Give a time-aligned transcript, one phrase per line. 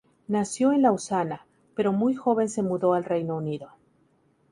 [0.27, 1.45] Nació en Lausana,
[1.75, 3.73] pero muy joven se mudó al Reino Unido.